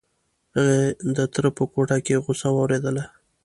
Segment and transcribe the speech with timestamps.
[0.55, 0.81] هغې
[1.15, 3.03] د تره په کوټه کې غوسه واورېدله.